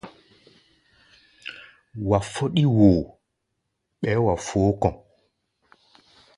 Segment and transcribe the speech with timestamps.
[2.09, 3.01] Wa fɔ́ɗí woo,
[3.99, 4.91] ɓɛɛ́ wa fó kɔ̧.